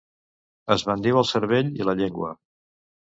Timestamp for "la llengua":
1.91-2.33